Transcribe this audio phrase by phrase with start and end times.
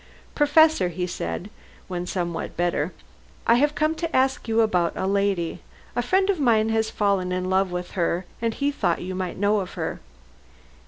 [0.33, 1.51] "Professor," he said,
[1.87, 2.91] when somewhat better,
[3.45, 5.61] "I have come to ask you about a lady.
[5.95, 9.37] A friend of mine has fallen in love with her, and he thought you might
[9.37, 9.99] know of her."